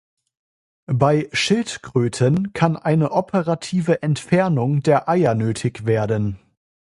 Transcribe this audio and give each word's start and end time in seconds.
Bei 0.91 1.29
Schildkröten 1.31 2.53
kann 2.53 2.75
eine 2.75 3.11
operative 3.11 4.01
Entfernung 4.01 4.81
der 4.81 5.07
Eier 5.07 5.35
nötig 5.35 5.85
werden. 5.85 6.39